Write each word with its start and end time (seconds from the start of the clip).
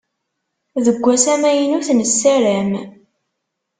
Deg 0.85 1.03
ass 1.15 1.25
amynut 1.33 1.87
nessaram. 1.93 2.71